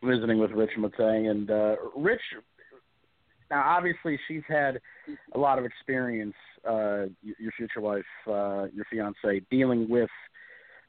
[0.03, 1.27] Visiting with Rich Mattei.
[1.27, 2.21] And uh, Rich,
[3.51, 4.81] now obviously she's had
[5.35, 6.35] a lot of experience,
[6.69, 10.11] uh, your future wife, uh, your fiance, dealing with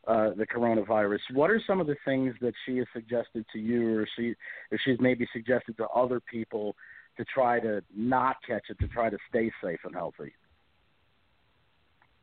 [0.08, 1.20] uh, the coronavirus.
[1.34, 4.34] What are some of the things that she has suggested to you, or she,
[4.72, 6.76] or she's maybe suggested to other people
[7.18, 10.34] to try to not catch it, to try to stay safe and healthy?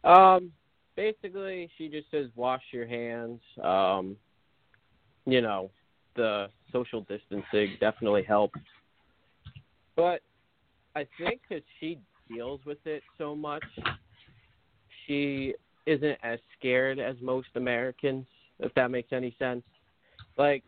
[0.05, 0.53] Um,
[0.97, 3.41] basically, she just says wash your hands.
[3.63, 4.17] Um,
[5.27, 5.71] you know,
[6.17, 8.61] the social distancing definitely helps.
[9.97, 10.23] But
[10.97, 13.65] I think that she deals with it so much,
[15.07, 15.55] she
[15.87, 18.27] isn't as scared as most Americans,
[18.59, 19.65] if that makes any sense.
[20.37, 20.65] Like,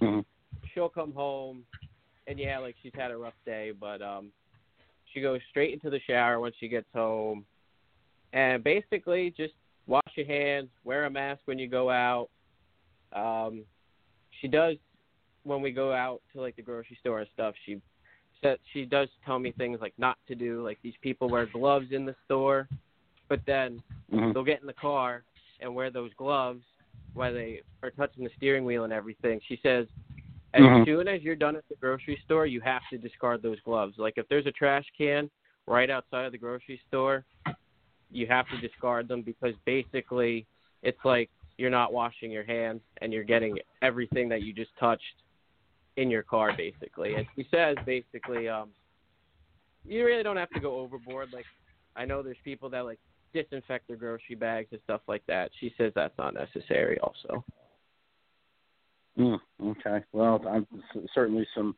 [0.00, 0.24] Mhm.
[0.72, 1.66] she'll come home,
[2.26, 4.32] and yeah, like she's had a rough day, but um,
[5.12, 7.46] she goes straight into the shower when she gets home,
[8.32, 9.54] and basically just
[9.86, 12.28] wash your hands, wear a mask when you go out.
[13.12, 13.64] Um,
[14.40, 14.76] she does
[15.44, 17.54] when we go out to like the grocery store and stuff.
[17.64, 17.80] She
[18.42, 20.62] said she does tell me things like not to do.
[20.62, 22.68] Like these people wear gloves in the store,
[23.28, 24.32] but then Mhm.
[24.32, 25.24] they'll get in the car
[25.60, 26.64] and wear those gloves
[27.14, 29.40] while they are touching the steering wheel and everything.
[29.40, 29.88] She says,
[30.54, 30.84] as Mhm.
[30.84, 33.98] soon as you're done at the grocery store, you have to discard those gloves.
[33.98, 35.30] Like if there's a trash can
[35.66, 37.24] right outside of the grocery store,
[38.10, 40.46] you have to discard them because basically
[40.82, 45.22] it's like you're not washing your hands and you're getting everything that you just touched
[45.96, 47.14] in your car basically.
[47.14, 48.70] And she says basically um
[49.84, 51.46] you really don't have to go overboard like
[51.96, 52.98] I know there's people that like
[53.42, 55.50] disinfect their grocery bags and stuff like that.
[55.60, 57.44] She says that's not necessary also.
[59.18, 60.04] Mm, okay.
[60.12, 60.66] Well, I'm
[61.14, 61.74] certainly some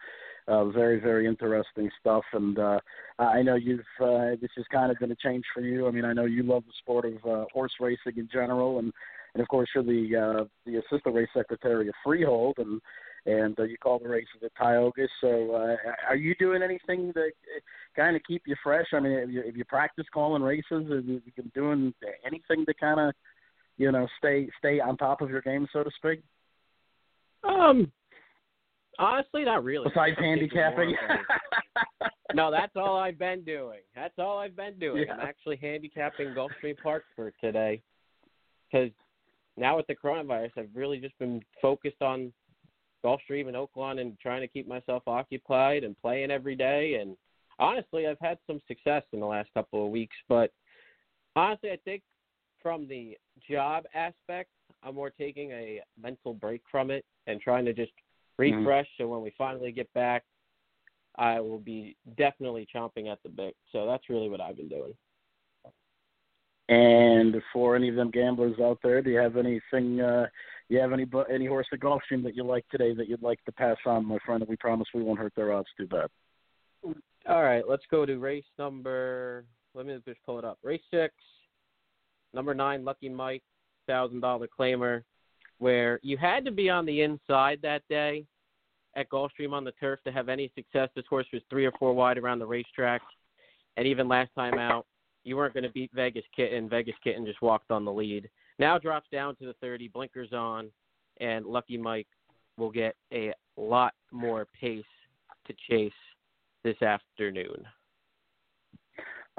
[0.48, 2.80] uh, very, very interesting stuff, and uh,
[3.18, 3.80] I know you've.
[4.00, 5.86] Uh, this has kind of been a change for you.
[5.86, 8.92] I mean, I know you love the sport of uh, horse racing in general, and
[9.34, 12.80] and of course you're the uh, the assistant race secretary of Freehold, and
[13.28, 15.06] and uh, you call the races at Tioga.
[15.20, 15.76] So, uh,
[16.08, 17.28] are you doing anything to
[17.94, 18.86] kind of keep you fresh?
[18.92, 20.64] I mean, if you, have you practiced calling races?
[20.90, 21.92] Have you been doing
[22.26, 23.14] anything to kind of,
[23.76, 26.22] you know, stay stay on top of your game, so to speak?
[27.44, 27.92] Um
[28.98, 29.88] honestly not really.
[29.88, 30.96] Besides I'm thinking more handicapping.
[32.34, 33.80] no, that's all I've been doing.
[33.94, 35.04] That's all I've been doing.
[35.06, 35.14] Yeah.
[35.14, 37.82] I'm actually handicapping Gulfstream Park for today
[38.70, 38.90] because
[39.56, 42.32] now with the coronavirus, I've really just been focused on
[43.04, 46.94] Gulfstream and Oaklawn and trying to keep myself occupied and playing every day.
[47.00, 47.16] And
[47.58, 50.16] honestly, I've had some success in the last couple of weeks.
[50.28, 50.52] But
[51.36, 52.02] honestly, I think
[52.62, 53.16] from the
[53.48, 54.50] job aspect,
[54.82, 57.92] I'm more taking a mental break from it and trying to just
[58.36, 58.86] refresh.
[58.98, 60.24] So when we finally get back,
[61.16, 63.56] I will be definitely chomping at the bit.
[63.72, 64.94] So that's really what I've been doing.
[66.68, 70.00] And for any of them gamblers out there, do you have anything?
[70.00, 70.26] Uh,
[70.68, 73.52] you have any any horse at Gulfstream that you like today that you'd like to
[73.52, 74.42] pass on, my friend?
[74.42, 76.08] And we promise we won't hurt their odds too bad.
[77.28, 79.44] All right, let's go to race number.
[79.74, 80.58] Let me just pull it up.
[80.62, 81.14] Race six,
[82.34, 83.42] number nine, Lucky Mike,
[83.86, 85.02] thousand dollar claimer,
[85.58, 88.24] where you had to be on the inside that day
[88.96, 90.88] at Gulfstream on the turf to have any success.
[90.94, 93.02] This horse was three or four wide around the racetrack,
[93.76, 94.86] and even last time out,
[95.24, 96.68] you weren't going to beat Vegas Kitten.
[96.68, 98.28] Vegas Kitten just walked on the lead.
[98.58, 100.70] Now drops down to the 30, blinkers on,
[101.20, 102.08] and Lucky Mike
[102.56, 104.84] will get a lot more pace
[105.46, 105.92] to chase
[106.64, 107.64] this afternoon.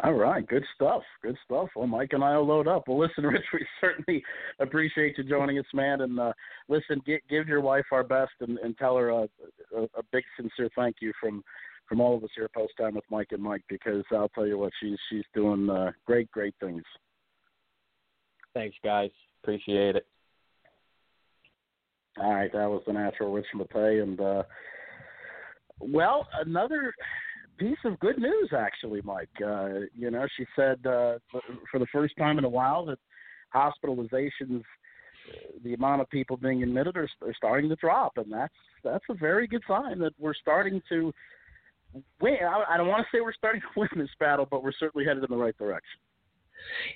[0.04, 1.04] All right, good stuff.
[1.22, 1.68] Good stuff.
[1.76, 2.88] Well, Mike and I will load up.
[2.88, 4.24] Well, listen, Rich, we certainly
[4.60, 6.02] appreciate you joining us, man.
[6.02, 6.32] And uh,
[6.70, 9.28] listen, give, give your wife our best and, and tell her a,
[9.76, 11.44] a, a big, sincere thank you from
[11.88, 14.46] from all of us here at Post Time with Mike and Mike because I'll tell
[14.46, 16.84] you what, she's she's doing uh, great, great things.
[18.60, 19.10] Thanks, guys.
[19.42, 20.06] Appreciate it.
[22.18, 24.44] All right, that was the natural Rich Mattei, and uh,
[25.80, 26.94] well, another
[27.58, 29.30] piece of good news, actually, Mike.
[29.42, 31.20] Uh, you know, she said uh,
[31.72, 33.00] for the first time in a while that
[33.56, 34.64] hospitalizations,
[35.64, 39.14] the amount of people being admitted, are, are starting to drop, and that's that's a
[39.14, 41.14] very good sign that we're starting to
[42.20, 42.36] win.
[42.42, 45.06] I, I don't want to say we're starting to win this battle, but we're certainly
[45.08, 46.02] headed in the right direction.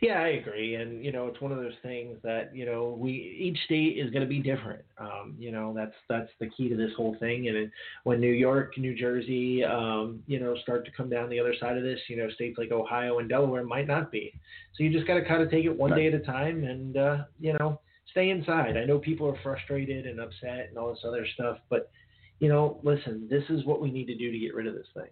[0.01, 3.11] Yeah, I agree, and you know, it's one of those things that you know, we
[3.11, 4.83] each state is going to be different.
[4.97, 7.47] Um, you know, that's that's the key to this whole thing.
[7.47, 7.71] And it,
[8.03, 11.77] when New York, New Jersey, um, you know, start to come down the other side
[11.77, 14.33] of this, you know, states like Ohio and Delaware might not be.
[14.75, 16.97] So you just got to kind of take it one day at a time, and
[16.97, 17.79] uh, you know,
[18.11, 18.77] stay inside.
[18.77, 21.89] I know people are frustrated and upset and all this other stuff, but
[22.39, 24.87] you know, listen, this is what we need to do to get rid of this
[24.93, 25.09] thing.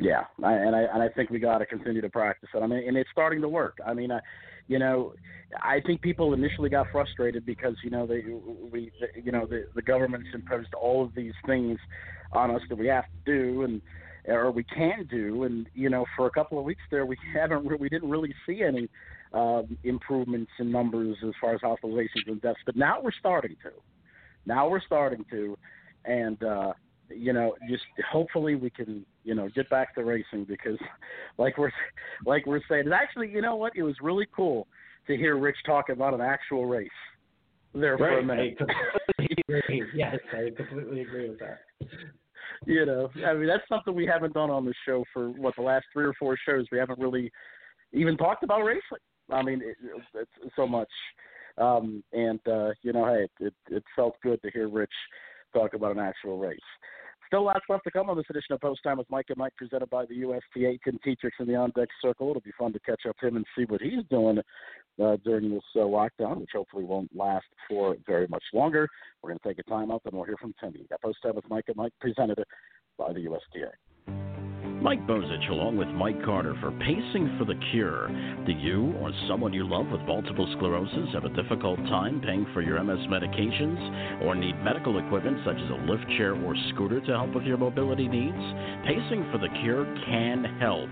[0.00, 2.58] Yeah, I, and I and I think we got to continue to practice it.
[2.58, 3.78] I mean, and it's starting to work.
[3.84, 4.20] I mean, I,
[4.68, 5.12] you know,
[5.60, 8.22] I think people initially got frustrated because you know they
[8.70, 11.78] we you know the the government's imposed all of these things
[12.32, 13.82] on us that we have to do and
[14.26, 17.80] or we can do, and you know, for a couple of weeks there, we haven't
[17.80, 18.88] we didn't really see any
[19.32, 23.70] um, improvements in numbers as far as hospitalizations and deaths, but now we're starting to.
[24.46, 25.58] Now we're starting to,
[26.04, 26.40] and.
[26.44, 26.72] uh
[27.10, 30.78] you know, just hopefully we can, you know, get back to racing because,
[31.38, 31.72] like we're,
[32.26, 33.72] like we're saying, and actually, you know what?
[33.76, 34.66] It was really cool
[35.06, 36.88] to hear Rich talk about an actual race
[37.74, 38.56] there for a minute.
[38.60, 38.64] I
[39.16, 39.84] completely agree.
[39.94, 41.60] Yes, I completely agree with that.
[42.66, 45.62] you know, I mean, that's something we haven't done on the show for what the
[45.62, 46.66] last three or four shows.
[46.70, 47.30] We haven't really
[47.92, 48.82] even talked about racing.
[49.30, 49.76] I mean, it,
[50.14, 50.88] it's so much.
[51.58, 54.92] Um, and uh, you know, hey, it, it felt good to hear Rich
[55.52, 56.58] talk about an actual race.
[57.28, 59.54] Still lots left to come on this edition of Post Time with Mike and Mike,
[59.54, 60.78] presented by the USTA.
[60.82, 62.30] Tim Tetrick in the on deck circle.
[62.30, 65.62] It'll be fun to catch up him and see what he's doing uh, during this
[65.76, 68.88] uh, lockdown, which hopefully won't last for very much longer.
[69.22, 70.86] We're going to take a time out, then we'll hear from Timmy.
[70.88, 72.42] Got Post Time with Mike and Mike, presented
[72.96, 74.37] by the USTA.
[74.80, 78.06] Mike Bozich, along with Mike Carter, for Pacing for the Cure.
[78.46, 82.62] Do you or someone you love with multiple sclerosis have a difficult time paying for
[82.62, 87.10] your MS medications or need medical equipment such as a lift chair or scooter to
[87.10, 88.38] help with your mobility needs?
[88.86, 90.88] Pacing for the Cure can help.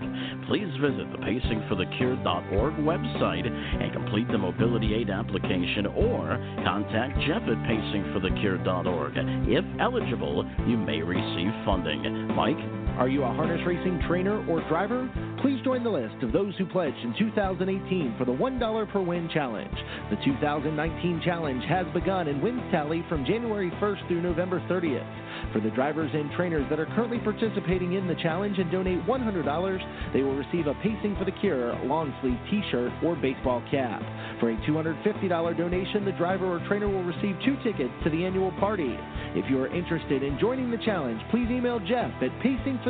[0.51, 6.35] Please visit the pacingforthecure.org website and complete the mobility aid application or
[6.67, 9.13] contact Jeff at pacingforthecure.org.
[9.47, 12.03] If eligible, you may receive funding.
[12.35, 12.76] Mike?
[12.97, 15.07] Are you a harness racing trainer or driver?
[15.43, 19.29] Please join the list of those who pledged in 2018 for the $1 per win
[19.31, 19.77] challenge.
[20.09, 25.53] The 2019 challenge has begun and wins tally from January 1st through November 30th.
[25.53, 30.13] For the drivers and trainers that are currently participating in the challenge and donate $100,
[30.13, 34.01] they will receive a Pacing for the Cure long sleeve t shirt or baseball cap.
[34.39, 38.51] For a $250 donation, the driver or trainer will receive two tickets to the annual
[38.53, 38.97] party.
[39.35, 42.31] If you are interested in joining the challenge, please email Jeff at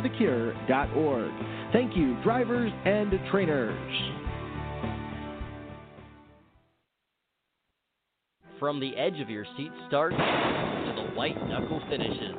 [0.00, 1.32] pacingforthecure.org.
[1.72, 4.12] Thank you, drivers and trainers.
[8.58, 12.34] From the edge of your seat start to the white knuckle finishes,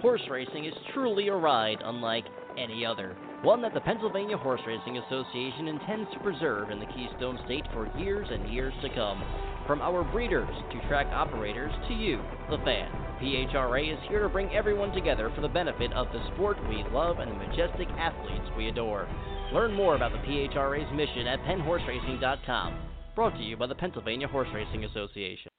[0.00, 2.24] horse racing is truly a ride unlike
[2.56, 3.16] any other.
[3.42, 7.86] One that the Pennsylvania Horse Racing Association intends to preserve in the Keystone State for
[7.98, 9.22] years and years to come.
[9.66, 12.90] From our breeders to track operators to you, the fan,
[13.20, 17.18] PHRA is here to bring everyone together for the benefit of the sport we love
[17.18, 19.08] and the majestic athletes we adore.
[19.52, 22.78] Learn more about the PHRA's mission at PennHorseRacing.com.
[23.16, 25.50] Brought to you by the Pennsylvania Horse Racing Association.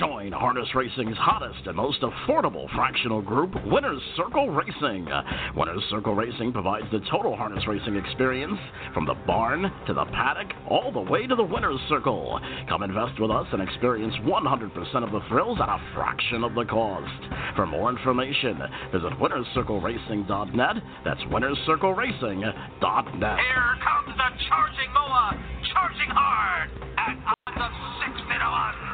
[0.00, 5.06] Join Harness Racing's hottest and most affordable fractional group, Winners Circle Racing.
[5.54, 8.58] Winners Circle Racing provides the total harness racing experience
[8.92, 12.40] from the barn to the paddock all the way to the Winners Circle.
[12.68, 16.64] Come invest with us and experience 100% of the thrills at a fraction of the
[16.64, 17.22] cost.
[17.54, 18.58] For more information,
[18.90, 20.76] visit winnerscircleracing.net.
[21.04, 23.38] That's winnerscircleracing.net.
[23.38, 25.38] Here comes the charging Moa,
[25.72, 27.70] charging hard at odds of
[28.02, 28.93] six to one.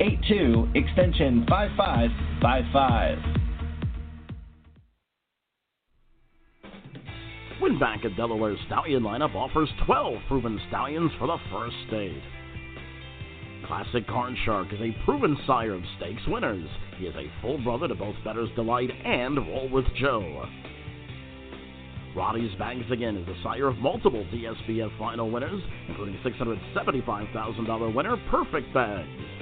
[0.00, 3.18] 8782 extension 5555.
[7.62, 12.20] Winbak at Delaware Stallion lineup offers 12 proven stallions for the first state.
[13.68, 16.68] Classic Card Shark is a proven sire of stakes winners.
[16.98, 20.44] He is a full brother to both Better's Delight and Roll with Joe.
[22.16, 28.74] Roddy's Bags Again is the sire of multiple DSBF final winners, including $675,000 winner Perfect
[28.74, 29.33] Bags.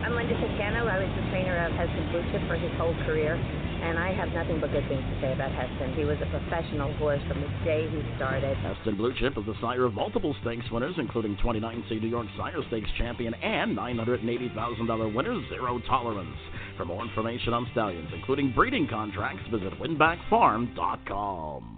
[0.00, 0.86] I'm Linda Toscano.
[0.86, 4.28] I was the trainer of Heston Blue Chip for his whole career, and I have
[4.30, 5.92] nothing but good things to say about Heston.
[5.94, 8.56] He was a professional horse from the day he started.
[8.58, 12.62] Heston Blue Chip is the sire of multiple stakes winners, including 29C New York Sire
[12.68, 16.38] Stakes champion and $980,000 winner Zero Tolerance.
[16.76, 21.77] For more information on stallions, including breeding contracts, visit winbakfarm.com.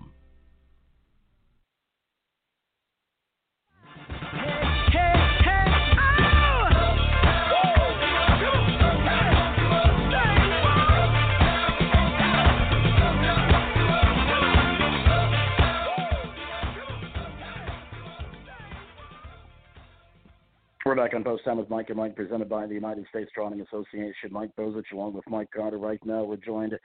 [20.90, 23.60] We're back on Post Time with Mike and Mike, presented by the United States Trotting
[23.60, 24.33] Association.
[24.33, 25.79] Mike Bozich, along with Mike Carter.
[25.79, 26.77] Right now, we're joined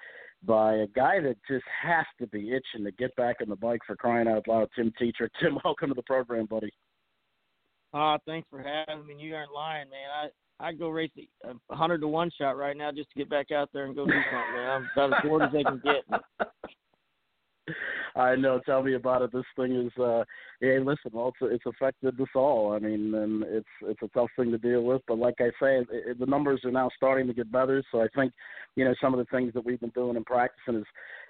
[0.43, 3.79] by a guy that just has to be itching to get back on the bike
[3.87, 4.69] for crying out loud.
[4.75, 5.29] Tim Tetrick.
[5.41, 6.71] Tim, welcome to the program, buddy.
[7.95, 9.15] Uh, thanks for having me.
[9.17, 10.29] You aren't lying, man.
[10.61, 11.09] I I go race
[11.43, 14.05] a hundred to one shot right now just to get back out there and go
[14.05, 14.69] do something, man.
[14.69, 16.21] I'm about as bored as they can get.
[18.15, 18.59] I know.
[18.65, 19.31] Tell me about it.
[19.31, 20.01] This thing is.
[20.01, 20.23] uh
[20.61, 21.11] Hey, listen.
[21.11, 22.73] Well, it's it's affected us all.
[22.73, 25.01] I mean, and it's it's a tough thing to deal with.
[25.07, 27.83] But like I say, it, it, the numbers are now starting to get better.
[27.91, 28.31] So I think,
[28.75, 30.85] you know, some of the things that we've been doing and practicing is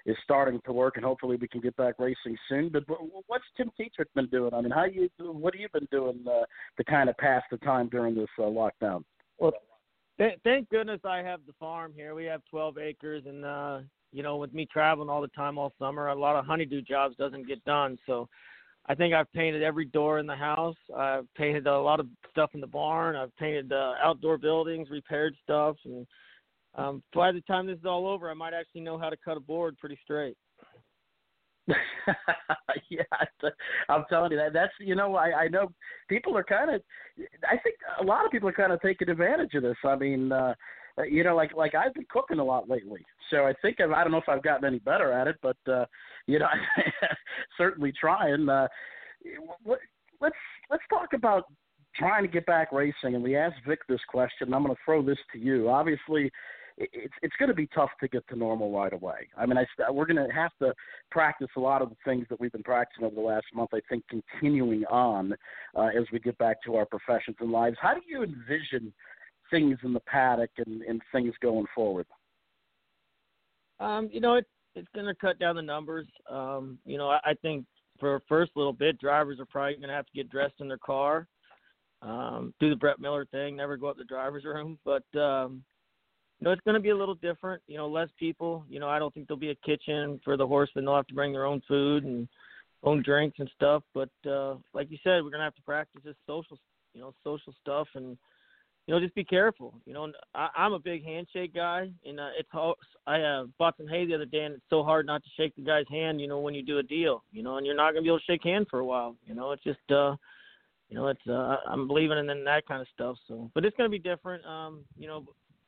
[0.06, 2.68] is starting to work, and hopefully we can get back racing soon.
[2.68, 2.84] But
[3.26, 4.54] what's Tim Tetrick been doing?
[4.54, 6.44] I mean, how you what have you been doing uh,
[6.76, 9.02] to kind of pass the time during this uh, lockdown?
[9.38, 9.52] Well,
[10.18, 12.14] th- thank goodness I have the farm here.
[12.14, 13.80] We have 12 acres, and uh,
[14.16, 17.16] you know, with me traveling all the time all summer, a lot of honeydew jobs
[17.16, 17.98] doesn't get done.
[18.06, 18.28] So,
[18.88, 20.76] I think I've painted every door in the house.
[20.96, 23.16] I've painted a lot of stuff in the barn.
[23.16, 26.06] I've painted uh, outdoor buildings, repaired stuff, and
[26.76, 29.36] um, by the time this is all over, I might actually know how to cut
[29.36, 30.36] a board pretty straight.
[32.90, 33.02] yeah,
[33.88, 34.52] I'm telling you that.
[34.52, 35.72] That's you know I I know
[36.08, 36.80] people are kind of
[37.42, 39.76] I think a lot of people are kind of taking advantage of this.
[39.84, 40.54] I mean, uh,
[41.04, 44.02] you know, like like I've been cooking a lot lately, so I think I've, I
[44.02, 45.84] don't know if I've gotten any better at it, but uh,
[46.26, 46.48] you know,
[47.58, 48.48] certainly trying.
[48.48, 48.68] Uh,
[50.20, 50.34] let's
[50.70, 51.44] let's talk about
[51.94, 54.54] trying to get back racing, and we asked Vic this question.
[54.54, 55.68] I'm going to throw this to you.
[55.68, 56.30] Obviously,
[56.78, 59.28] it's it's going to be tough to get to normal right away.
[59.36, 60.74] I mean, I we're going to have to
[61.10, 63.70] practice a lot of the things that we've been practicing over the last month.
[63.72, 65.34] I think continuing on
[65.74, 67.76] uh, as we get back to our professions and lives.
[67.80, 68.92] How do you envision
[69.50, 72.06] things in the paddock and, and things going forward?
[73.80, 76.06] Um, you know, it's it's going to cut down the numbers.
[76.30, 77.64] Um, you know, I, I think
[77.98, 80.78] for first little bit, drivers are probably going to have to get dressed in their
[80.78, 81.26] car,
[82.02, 84.78] um, do the Brett Miller thing, never go up the driver's room.
[84.84, 85.64] But um,
[86.38, 87.62] you know, it's going to be a little different.
[87.66, 88.64] You know, less people.
[88.68, 90.84] You know, I don't think there'll be a kitchen for the horsemen.
[90.84, 92.28] They'll have to bring their own food and
[92.82, 93.82] own drinks and stuff.
[93.94, 96.58] But uh, like you said, we're going to have to practice this social,
[96.94, 98.18] you know, social stuff and
[98.86, 99.74] you know, just be careful.
[99.84, 102.76] You know, I, I'm a big handshake guy, and uh, it's all.
[103.06, 105.56] I uh, bought some hay the other day, and it's so hard not to shake
[105.56, 106.20] the guy's hand.
[106.20, 108.20] You know, when you do a deal, you know, and you're not gonna be able
[108.20, 109.16] to shake hands for a while.
[109.26, 110.14] You know, it's just, uh,
[110.88, 111.26] you know, it's.
[111.28, 113.16] Uh, I'm believing in that kind of stuff.
[113.26, 114.44] So, but it's gonna be different.
[114.46, 115.24] Um, you know,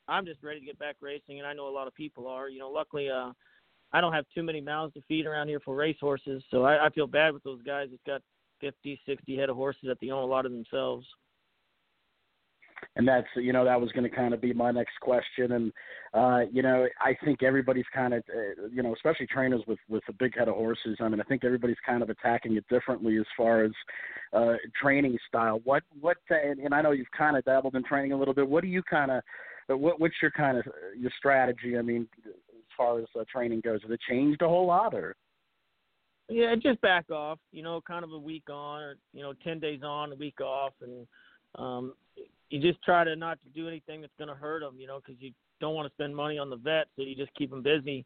[0.07, 2.49] I'm just ready to get back racing, and I know a lot of people are.
[2.49, 3.33] You know, luckily, uh,
[3.93, 6.91] I don't have too many mouths to feed around here for racehorses, so I, I
[6.91, 8.23] feel bad with those guys that got
[8.61, 11.07] 50, 60 head of horses that they own a lot of themselves.
[12.99, 15.73] And that's you know that was going to kind of be my next question, and
[16.13, 20.03] uh, you know I think everybody's kind of uh, you know especially trainers with with
[20.09, 20.99] a big head of horses.
[21.01, 23.71] I mean I think everybody's kind of attacking it differently as far as
[24.33, 25.61] uh, training style.
[25.63, 28.35] What what uh, and, and I know you've kind of dabbled in training a little
[28.35, 28.49] bit.
[28.49, 29.23] What do you kind of
[29.69, 30.65] what, what's your kind of
[30.99, 31.79] your strategy?
[31.79, 32.33] I mean, as
[32.77, 35.15] far as uh, training goes, has it changed a whole lot, or?
[36.29, 37.39] Yeah, just back off.
[37.53, 40.41] You know, kind of a week on, or you know, ten days on, a week
[40.41, 41.07] off, and
[41.55, 41.95] um,
[42.51, 44.77] you just try to not to do anything that's going to hurt them.
[44.79, 47.35] You know, because you don't want to spend money on the vet, so you just
[47.35, 48.05] keep them busy.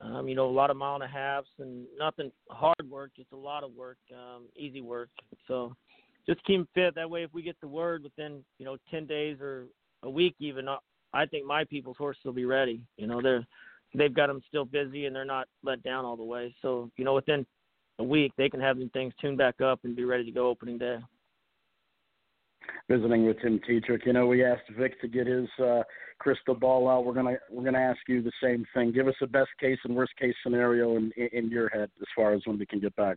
[0.00, 3.30] Um, you know, a lot of mile and a halves and nothing hard work, just
[3.32, 5.10] a lot of work, um, easy work.
[5.46, 5.76] So
[6.26, 6.94] just keep them fit.
[6.96, 9.66] That way, if we get the word within you know ten days or
[10.02, 10.78] a week, even uh,
[11.12, 12.80] I think my people's horses will be ready.
[12.96, 13.46] You know, they're
[13.94, 16.54] they've got them still busy and they're not let down all the way.
[16.62, 17.46] So you know, within
[17.98, 20.48] a week they can have them things tuned back up and be ready to go
[20.48, 20.98] opening day.
[22.92, 25.82] Visiting with Tim Tetrick, you know, we asked Vic to get his uh,
[26.18, 27.06] crystal ball out.
[27.06, 28.92] We're gonna we're gonna ask you the same thing.
[28.92, 32.34] Give us a best case and worst case scenario in in your head as far
[32.34, 33.16] as when we can get back.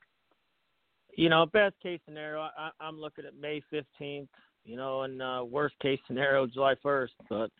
[1.17, 4.29] You know, best case scenario, I, I'm looking at May 15th.
[4.63, 7.09] You know, and uh, worst case scenario, July 1st.
[7.29, 7.51] But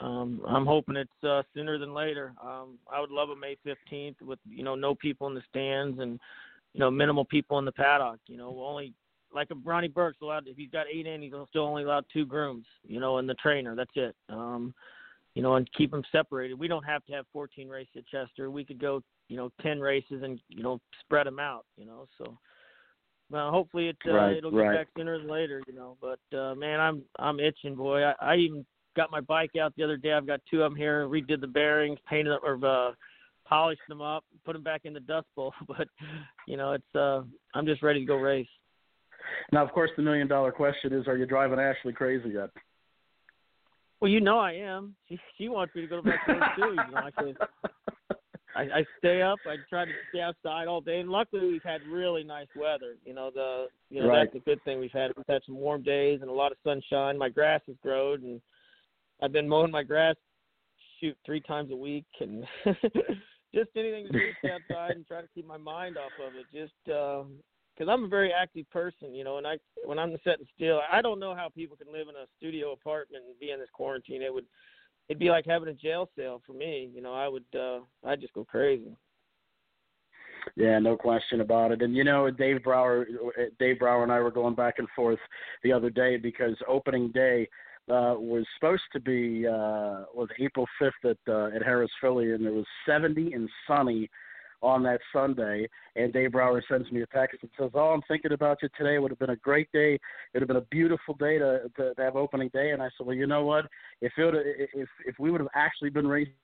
[0.00, 2.32] um, I'm hoping it's uh, sooner than later.
[2.42, 6.00] Um, I would love a May 15th with you know no people in the stands
[6.00, 6.18] and
[6.72, 8.18] you know minimal people in the paddock.
[8.28, 8.94] You know only
[9.34, 12.24] like a Ronnie Burke's allowed if he's got eight in, he's still only allowed two
[12.24, 12.66] grooms.
[12.86, 13.74] You know, and the trainer.
[13.74, 14.14] That's it.
[14.28, 14.74] Um,
[15.34, 16.58] you know, and keep them separated.
[16.58, 18.50] We don't have to have 14 races at Chester.
[18.50, 21.64] We could go you know 10 races and you know spread them out.
[21.76, 22.38] You know, so.
[23.30, 24.76] Well, hopefully it uh, right, it'll get right.
[24.76, 25.96] back sooner than later, you know.
[25.98, 28.02] But uh, man, I'm I'm itching, boy.
[28.02, 30.12] I, I even got my bike out the other day.
[30.12, 31.08] I've got two of them here.
[31.08, 32.92] Redid the bearings, painted them, or uh,
[33.46, 35.52] polished them up, put them back in the dust bowl.
[35.66, 35.88] But
[36.46, 37.22] you know, it's uh,
[37.54, 38.46] I'm just ready to go race.
[39.52, 42.50] Now, of course, the million dollar question is: Are you driving Ashley crazy yet?
[44.00, 44.94] Well, you know I am.
[45.08, 46.62] She she wants me to go to back too.
[46.62, 47.36] You know, I said
[48.56, 49.38] I, I stay up.
[49.46, 52.96] I try to stay outside all day, and luckily we've had really nice weather.
[53.04, 54.28] You know the you know Right.
[54.32, 54.78] that's a good thing.
[54.78, 57.18] We've had we've had some warm days and a lot of sunshine.
[57.18, 58.40] My grass has grown, and
[59.22, 60.16] I've been mowing my grass
[61.00, 62.44] shoot three times a week, and
[63.54, 66.46] just anything to do stay outside and try to keep my mind off of it.
[66.52, 67.32] Just um,
[67.74, 71.02] because I'm a very active person, you know, and I when I'm sitting still, I
[71.02, 74.22] don't know how people can live in a studio apartment and be in this quarantine.
[74.22, 74.46] It would
[75.08, 76.90] it'd be like having a jail cell for me.
[76.94, 78.96] You know, I would uh I'd just go crazy.
[80.56, 81.82] Yeah, no question about it.
[81.82, 83.06] And you know, Dave Brower,
[83.58, 85.18] Dave Brower and I were going back and forth
[85.62, 87.48] the other day because opening day
[87.88, 92.46] uh, was supposed to be uh, was April 5th at uh, at Harrah's Philly, and
[92.46, 94.08] it was 70 and sunny
[94.64, 95.68] on that Sunday.
[95.96, 98.96] And Dave Brower sends me a text and says, "Oh, I'm thinking about you today.
[98.96, 99.94] It would have been a great day.
[99.94, 100.00] It
[100.34, 103.06] would have been a beautiful day to, to to have opening day." And I said,
[103.06, 103.66] "Well, you know what?
[104.00, 104.34] If it
[104.74, 106.34] if if we would have actually been racing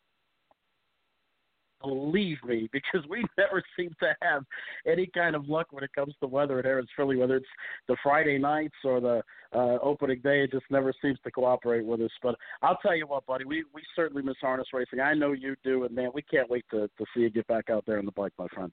[1.81, 4.45] believe me, because we never seem to have
[4.87, 7.47] any kind of luck when it comes to weather at Harrah's Philly, whether it's
[7.89, 9.23] the Friday nights or the
[9.53, 10.43] uh, opening day.
[10.45, 12.11] It just never seems to cooperate with us.
[12.23, 15.01] But I'll tell you what, buddy, we, we certainly miss harness racing.
[15.01, 17.71] I know you do, and man, we can't wait to, to see you get back
[17.71, 18.73] out there on the bike, my friend.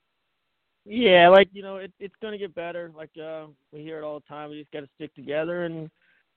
[0.90, 2.94] Yeah, like you know, it, it's going to get better.
[2.96, 4.50] Like uh, we hear it all the time.
[4.50, 5.90] We just got to stick together and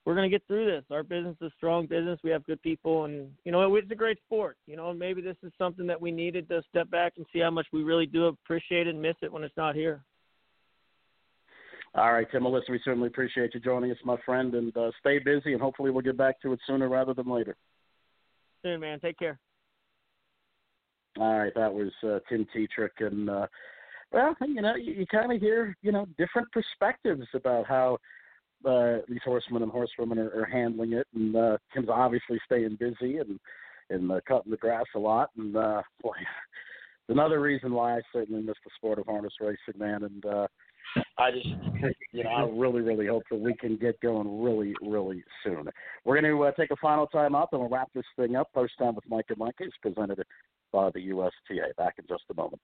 [0.05, 0.83] we're going to get through this.
[0.89, 2.19] Our business is a strong business.
[2.23, 4.57] We have good people, and you know it's a great sport.
[4.65, 7.51] You know, maybe this is something that we needed to step back and see how
[7.51, 10.03] much we really do appreciate and miss it when it's not here.
[11.93, 15.19] All right, Tim Melissa, we certainly appreciate you joining us, my friend, and uh, stay
[15.19, 17.57] busy, and hopefully we'll get back to it sooner rather than later.
[18.63, 18.99] Soon, man.
[19.01, 19.39] Take care.
[21.19, 23.47] All right, that was uh, Tim Tetrick, and uh,
[24.13, 27.97] well, you know, you, you kind of hear you know different perspectives about how
[28.65, 33.17] uh, these horsemen and horsewomen are, are handling it, and uh, Tim's obviously staying busy
[33.17, 33.39] and
[33.89, 35.29] and uh, cutting the grass a lot.
[35.37, 36.15] And uh, boy,
[37.09, 40.03] another reason why I certainly miss the sport of harness racing, man.
[40.03, 40.47] And uh,
[41.17, 41.47] I just,
[42.11, 45.69] you know, I really, really hope that we can get going really, really soon.
[46.05, 48.51] We're going to uh, take a final time out, and we'll wrap this thing up.
[48.53, 50.23] Post time with Mike and Mike is presented
[50.71, 51.73] by the USTA.
[51.77, 52.61] Back in just a moment.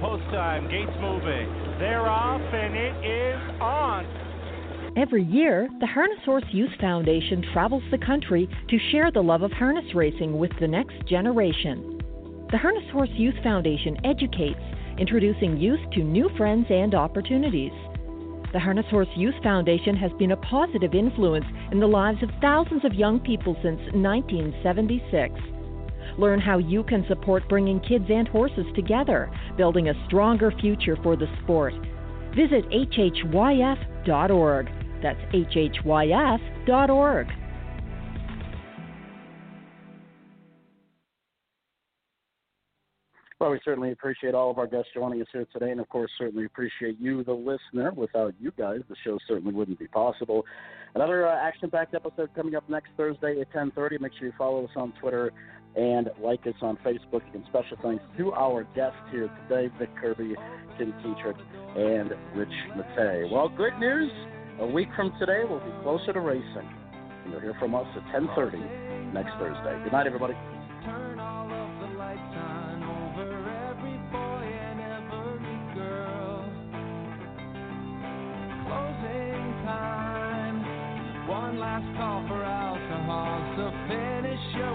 [0.00, 1.46] Post time, gates moving.
[1.78, 4.06] They're off, and it is on.
[4.96, 9.52] Every year, the Harness Horse Youth Foundation travels the country to share the love of
[9.52, 12.00] harness racing with the next generation.
[12.50, 14.58] The Harness Horse Youth Foundation educates,
[14.98, 17.72] introducing youth to new friends and opportunities.
[18.54, 22.86] The Harness Horse Youth Foundation has been a positive influence in the lives of thousands
[22.86, 25.59] of young people since 1976.
[26.18, 31.16] Learn how you can support bringing kids and horses together, building a stronger future for
[31.16, 31.74] the sport.
[32.36, 34.68] Visit hhyf.org.
[35.02, 37.28] That's hhyf.org.
[43.40, 46.10] Well, we certainly appreciate all of our guests joining us here today, and of course,
[46.18, 47.90] certainly appreciate you, the listener.
[47.96, 50.44] Without you guys, the show certainly wouldn't be possible.
[50.94, 53.98] Another uh, action-packed episode coming up next Thursday at 10:30.
[53.98, 55.32] Make sure you follow us on Twitter
[55.76, 57.22] and like us on Facebook.
[57.34, 60.34] And special thanks to our guests here today, Vic Kirby,
[60.78, 61.38] Tim Tetrick,
[61.76, 63.28] and Rich Mattei.
[63.30, 64.10] Well, good news.
[64.60, 66.68] A week from today, we'll be closer to racing.
[67.24, 69.82] And you'll hear from us at 10.30 next Thursday.
[69.84, 70.34] Good night, everybody.
[81.30, 84.74] One last call for alcohol, so finish your